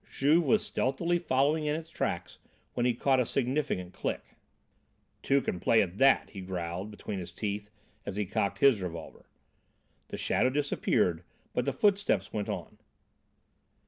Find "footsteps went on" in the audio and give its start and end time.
11.71-12.79